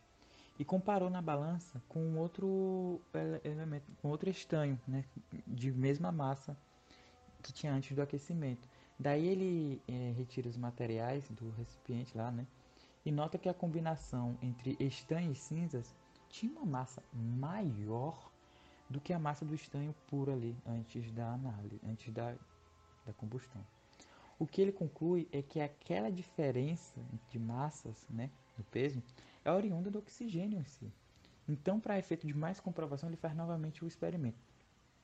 e 0.58 0.64
comparou 0.64 1.10
na 1.10 1.20
balança 1.20 1.82
com 1.88 2.16
outro 2.16 3.00
elemento, 3.42 3.90
com 4.00 4.08
outro 4.08 4.30
estanho, 4.30 4.80
né? 4.86 5.04
De 5.46 5.72
mesma 5.72 6.12
massa 6.12 6.56
que 7.42 7.52
tinha 7.52 7.72
antes 7.72 7.94
do 7.96 8.02
aquecimento. 8.02 8.68
Daí 9.02 9.26
ele 9.26 9.82
é, 9.88 10.12
retira 10.16 10.48
os 10.48 10.56
materiais 10.56 11.28
do 11.30 11.50
recipiente 11.50 12.16
lá, 12.16 12.30
né? 12.30 12.46
E 13.04 13.10
nota 13.10 13.36
que 13.36 13.48
a 13.48 13.54
combinação 13.54 14.38
entre 14.40 14.76
estanho 14.78 15.32
e 15.32 15.34
cinzas 15.34 15.92
tinha 16.28 16.52
uma 16.52 16.64
massa 16.64 17.02
maior 17.12 18.30
do 18.88 19.00
que 19.00 19.12
a 19.12 19.18
massa 19.18 19.44
do 19.44 19.56
estanho 19.56 19.92
puro 20.06 20.32
ali 20.32 20.56
antes 20.64 21.10
da 21.10 21.32
análise, 21.32 21.80
antes 21.84 22.14
da, 22.14 22.32
da 23.04 23.12
combustão. 23.14 23.60
O 24.38 24.46
que 24.46 24.62
ele 24.62 24.70
conclui 24.70 25.28
é 25.32 25.42
que 25.42 25.60
aquela 25.60 26.08
diferença 26.08 27.00
de 27.28 27.40
massas, 27.40 28.06
né, 28.08 28.30
do 28.56 28.62
peso, 28.62 29.02
é 29.44 29.50
oriunda 29.50 29.90
do 29.90 29.98
oxigênio 29.98 30.60
em 30.60 30.64
si. 30.64 30.92
Então, 31.48 31.80
para 31.80 31.98
efeito 31.98 32.24
de 32.24 32.34
mais 32.34 32.60
comprovação, 32.60 33.08
ele 33.08 33.16
faz 33.16 33.34
novamente 33.34 33.84
o 33.84 33.88
experimento, 33.88 34.38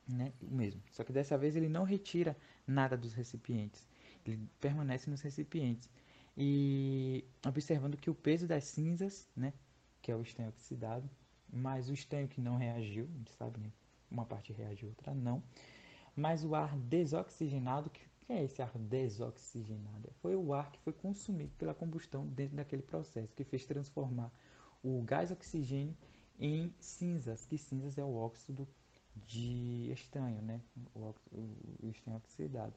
né, 0.09 0.33
o 0.41 0.53
mesmo. 0.53 0.81
Só 0.91 1.03
que 1.03 1.13
dessa 1.13 1.37
vez 1.37 1.55
ele 1.55 1.69
não 1.69 1.83
retira 1.83 2.35
nada 2.67 2.97
dos 2.97 3.13
recipientes 3.13 3.87
ele 4.25 4.47
permanece 4.59 5.09
nos 5.09 5.21
recipientes. 5.21 5.89
E 6.37 7.25
observando 7.45 7.97
que 7.97 8.09
o 8.09 8.15
peso 8.15 8.47
das 8.47 8.63
cinzas, 8.63 9.27
né, 9.35 9.53
que 10.01 10.11
é 10.11 10.15
o 10.15 10.21
estanho 10.21 10.49
oxidado, 10.49 11.09
mais 11.51 11.89
o 11.89 11.93
estanho 11.93 12.27
que 12.27 12.39
não 12.39 12.57
reagiu, 12.57 13.05
a 13.05 13.17
gente 13.17 13.31
sabe, 13.31 13.59
né, 13.59 13.71
uma 14.09 14.25
parte 14.25 14.53
reagiu, 14.53 14.89
outra 14.89 15.13
não, 15.13 15.43
mas 16.15 16.43
o 16.43 16.55
ar 16.55 16.77
desoxigenado, 16.77 17.89
que 17.89 18.01
é 18.27 18.43
esse 18.43 18.61
ar 18.61 18.71
desoxigenado? 18.77 20.11
Foi 20.21 20.35
o 20.35 20.53
ar 20.53 20.71
que 20.71 20.79
foi 20.79 20.93
consumido 20.93 21.51
pela 21.57 21.73
combustão 21.73 22.25
dentro 22.27 22.55
daquele 22.55 22.81
processo, 22.81 23.35
que 23.35 23.43
fez 23.43 23.65
transformar 23.65 24.31
o 24.83 25.01
gás 25.01 25.31
oxigênio 25.31 25.95
em 26.39 26.73
cinzas, 26.79 27.45
que 27.45 27.57
cinzas 27.57 27.97
é 27.97 28.03
o 28.03 28.15
óxido 28.15 28.67
de 29.27 29.91
estanho, 29.91 30.41
né? 30.41 30.61
O, 30.95 31.13
o 31.81 31.89
estanho 31.89 32.17
oxidado. 32.17 32.73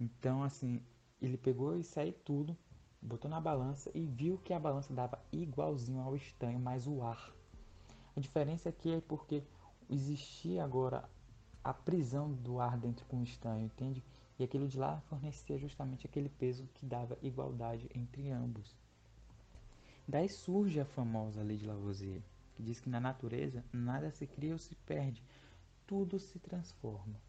Então, 0.00 0.42
assim, 0.42 0.82
ele 1.20 1.36
pegou 1.36 1.78
e 1.78 1.84
saiu 1.84 2.12
tudo, 2.24 2.56
botou 3.00 3.30
na 3.30 3.40
balança 3.40 3.90
e 3.94 4.04
viu 4.04 4.38
que 4.38 4.52
a 4.52 4.58
balança 4.58 4.92
dava 4.92 5.22
igualzinho 5.32 6.00
ao 6.00 6.16
estanho, 6.16 6.58
mais 6.58 6.86
o 6.86 7.02
ar. 7.02 7.32
A 8.16 8.20
diferença 8.20 8.68
aqui 8.68 8.94
é 8.94 9.00
porque 9.00 9.42
existia 9.88 10.64
agora 10.64 11.08
a 11.62 11.72
prisão 11.72 12.32
do 12.32 12.60
ar 12.60 12.76
dentro 12.76 13.06
com 13.06 13.20
o 13.20 13.24
estanho, 13.24 13.64
entende? 13.64 14.04
E 14.38 14.44
aquilo 14.44 14.68
de 14.68 14.78
lá 14.78 15.00
fornecia 15.02 15.56
justamente 15.56 16.06
aquele 16.06 16.28
peso 16.28 16.68
que 16.74 16.84
dava 16.84 17.16
igualdade 17.22 17.88
entre 17.94 18.30
ambos. 18.30 18.76
Daí 20.06 20.28
surge 20.28 20.80
a 20.80 20.84
famosa 20.84 21.42
lei 21.42 21.56
de 21.56 21.66
Lavoisier, 21.66 22.22
que 22.54 22.62
diz 22.62 22.80
que 22.80 22.88
na 22.88 23.00
natureza 23.00 23.64
nada 23.72 24.10
se 24.10 24.26
cria 24.26 24.52
ou 24.52 24.58
se 24.58 24.74
perde, 24.86 25.22
tudo 25.86 26.18
se 26.18 26.38
transforma. 26.38 27.20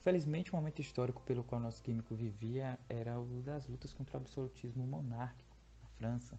Infelizmente, 0.00 0.52
o 0.52 0.56
momento 0.56 0.80
histórico 0.80 1.22
pelo 1.22 1.44
qual 1.44 1.60
nosso 1.60 1.82
químico 1.82 2.14
vivia 2.14 2.78
era 2.88 3.18
o 3.18 3.42
das 3.42 3.66
lutas 3.66 3.92
contra 3.92 4.16
o 4.16 4.20
absolutismo 4.20 4.86
monárquico 4.86 5.56
na 5.82 5.88
França. 5.98 6.38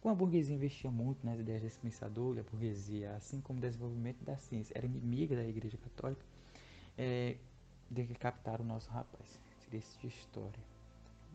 Como 0.00 0.12
a 0.12 0.16
burguesia 0.16 0.54
investia 0.54 0.90
muito 0.90 1.24
nas 1.24 1.40
ideias 1.40 1.62
desse 1.62 1.78
pensador, 1.78 2.36
e 2.36 2.40
a 2.40 2.42
burguesia, 2.42 3.14
assim 3.14 3.40
como 3.40 3.58
o 3.58 3.62
desenvolvimento 3.62 4.22
da 4.24 4.36
ciência, 4.36 4.76
era 4.76 4.86
inimiga 4.86 5.34
da 5.34 5.44
Igreja 5.44 5.76
Católica, 5.78 6.24
é, 6.96 7.36
decapitaram 7.90 8.64
o 8.64 8.68
nosso 8.68 8.90
rapaz. 8.90 9.40
Seria 9.64 9.80
isso 9.80 9.98
de 10.00 10.08
história. 10.08 10.62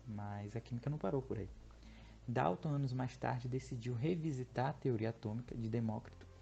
Mas 0.08 0.56
a 0.56 0.62
química 0.62 0.90
não 0.90 0.98
parou 0.98 1.22
por 1.22 1.38
aí. 1.38 1.50
Dalton, 2.28 2.70
anos 2.70 2.94
mais 2.94 3.18
tarde, 3.18 3.50
decidiu 3.50 3.94
revisitar 3.94 4.70
a 4.70 4.74
teoria 4.74 5.10
atômica 5.10 5.56
de 5.56 5.68
Demócrito 5.68 6.33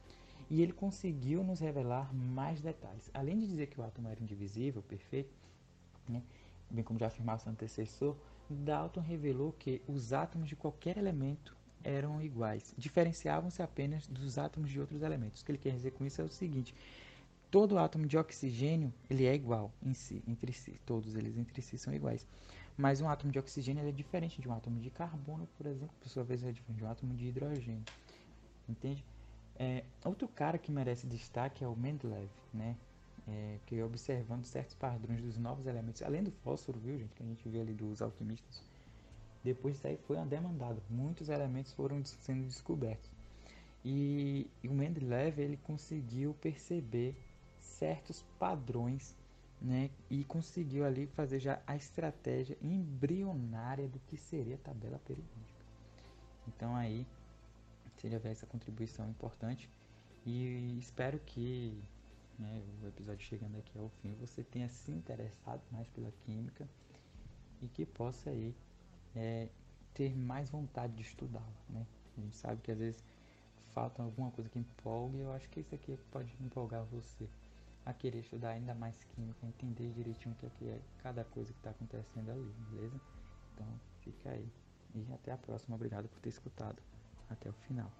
e 0.51 0.62
ele 0.62 0.74
conseguiu 0.74 1.46
nos 1.46 1.62
revelar 1.62 2.13
mais 2.13 2.60
detalhes. 2.60 3.10
Além 3.13 3.39
de 3.39 3.48
dizer 3.48 3.67
que 3.67 3.79
o 3.79 3.84
átomo 3.84 4.10
era 4.10 4.22
indivisível, 4.22 4.81
perfeito, 4.81 5.34
né, 6.10 6.22
bem 6.70 6.84
como 6.84 7.00
já 7.00 7.08
afirmava 7.08 7.39
seu 7.39 7.50
antecessor, 7.50 8.17
Dalton 8.50 9.00
revelou 9.00 9.53
que 9.53 9.81
os 9.88 10.12
átomos 10.12 10.50
de 10.50 10.58
qualquer 10.58 10.98
elemento 10.98 11.55
eram 11.81 12.22
iguais, 12.22 12.75
diferenciavam-se 12.77 13.63
apenas 13.63 14.05
dos 14.08 14.38
átomos 14.38 14.70
de 14.70 14.77
outros 14.77 15.01
elementos. 15.01 15.41
O 15.41 15.46
que 15.46 15.51
ele 15.53 15.58
quer 15.58 15.74
dizer 15.74 15.91
com 15.91 16.05
isso 16.05 16.20
é 16.20 16.25
o 16.25 16.29
seguinte: 16.29 16.75
todo 17.50 17.77
átomo 17.77 18.05
de 18.05 18.17
oxigênio 18.17 18.93
ele 19.10 19.25
é 19.25 19.34
igual 19.34 19.72
em 19.81 19.93
si, 19.93 20.22
entre 20.27 20.51
si, 20.51 20.77
todos 20.86 21.15
eles 21.15 21.38
entre 21.38 21.62
si 21.62 21.77
são 21.77 21.93
iguais. 21.93 22.27
Mas 22.75 23.00
um 23.00 23.08
átomo 23.08 23.31
de 23.31 23.39
oxigênio 23.39 23.88
é 23.88 23.91
diferente 23.91 24.41
de 24.41 24.50
um 24.50 24.53
átomo 24.53 24.81
de 24.81 24.89
carbono, 24.89 25.48
por 25.58 25.65
exemplo, 25.65 25.96
por 25.98 26.10
sua 26.10 26.25
vez 26.25 26.43
é 26.43 26.51
diferente 26.51 26.77
de 26.77 26.84
um 26.84 26.89
átomo 26.89 27.13
de 27.13 27.27
hidrogênio. 27.27 27.86
Entende? 28.67 29.05
É, 29.63 29.84
outro 30.03 30.27
cara 30.27 30.58
que 30.58 30.72
merece 30.72 31.06
destaque 31.06 31.63
é 31.63 31.68
o 31.68 31.75
Mendeleev, 31.75 32.32
né? 32.51 32.75
É, 33.27 33.60
que 33.68 33.80
observando 33.84 34.44
certos 34.44 34.74
padrões 34.74 35.22
dos 35.22 35.38
novos 35.38 35.68
elementos, 35.68 36.01
além 36.01 36.24
do 36.24 36.32
fósforo, 36.32 36.80
viu, 36.80 36.98
gente, 36.98 37.13
que 37.13 37.22
a 37.22 37.25
gente 37.27 37.48
vê 37.48 37.62
ali 37.62 37.72
dos 37.72 38.01
alquimistas, 38.01 38.63
depois 39.44 39.75
disso 39.75 39.86
aí 39.86 39.98
foi 40.08 40.18
uma 40.18 40.25
demandada. 40.25 40.82
Muitos 40.89 41.30
elementos 41.30 41.72
foram 41.74 42.03
sendo 42.03 42.44
descobertos. 42.44 43.12
E, 43.86 44.50
e 44.63 44.68
o 44.68 44.74
Mendeleev 44.74 45.38
ele 45.38 45.58
conseguiu 45.58 46.34
perceber 46.41 47.15
certos 47.60 48.25
padrões 48.39 49.15
né, 49.62 49.91
e 50.10 50.24
conseguiu 50.24 50.83
ali 50.83 51.05
fazer 51.05 51.40
já 51.40 51.62
a 51.68 51.75
estratégia 51.75 52.57
embrionária 52.64 53.88
do 53.88 54.00
que 54.07 54.18
seria 54.18 54.55
a 54.55 54.57
tabela 54.57 55.00
periódica. 55.05 55.62
Então 56.48 56.75
aí 56.75 57.05
você 58.01 58.09
já 58.09 58.18
vê 58.18 58.29
essa 58.29 58.48
contribuição 58.48 59.07
importante 59.07 59.70
e 60.25 60.75
espero 60.79 61.20
que 61.20 61.79
né, 62.40 62.59
o 62.81 62.87
episódio 62.87 63.24
chegando 63.24 63.55
aqui 63.59 63.77
ao 63.77 63.90
fim 64.01 64.16
você 64.16 64.44
tenha 64.44 64.68
se 64.68 64.92
interessado 64.92 65.61
mais 65.72 65.87
pela 65.90 66.11
química 66.25 66.68
e 67.61 67.68
que 67.68 67.85
possa 67.85 68.31
aí 68.31 68.55
é, 69.16 69.50
ter 69.94 70.18
mais 70.18 70.50
vontade 70.50 70.96
de 70.96 71.03
estudá-la, 71.03 71.46
né? 71.70 71.85
A 72.18 72.22
gente 72.22 72.35
sabe 72.35 72.59
que 72.61 72.72
às 72.72 72.79
vezes 72.79 73.03
falta 73.72 74.01
alguma 74.01 74.31
coisa 74.31 74.50
que 74.50 74.57
empolgue 74.57 75.18
e 75.18 75.22
eu 75.22 75.31
acho 75.33 75.48
que 75.50 75.59
isso 75.59 75.75
aqui 75.75 75.96
pode 76.09 76.35
empolgar 76.42 76.83
você 76.85 77.29
a 77.85 77.94
querer 77.94 78.22
estudar 78.22 78.50
ainda 78.50 78.74
mais 78.74 79.03
química, 79.03 79.46
entender 79.46 79.92
direitinho 79.92 80.33
o 80.33 80.37
que 80.37 80.46
é, 80.48 80.50
que 80.50 80.70
é 80.70 80.81
cada 81.03 81.24
coisa 81.25 81.53
que 81.53 81.59
está 81.59 81.70
acontecendo 81.70 82.31
ali, 82.31 82.51
beleza? 82.72 83.00
Então 83.53 83.68
fica 84.01 84.31
aí. 84.31 84.51
E 84.96 85.14
até 85.14 85.31
a 85.31 85.37
próxima. 85.37 85.75
Obrigado 85.75 86.09
por 86.09 86.20
ter 86.20 86.29
escutado 86.29 86.81
até 87.31 87.50
o 87.50 87.53
final. 87.53 87.91